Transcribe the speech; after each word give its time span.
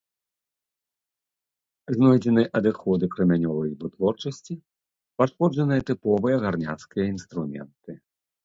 Знойдзены 1.95 2.43
адыходы 2.59 3.05
крамянёвай 3.15 3.71
вытворчасці, 3.83 4.53
пашкоджаныя 5.23 5.81
тыповыя 5.91 6.37
гарняцкія 6.47 7.05
інструменты. 7.15 7.91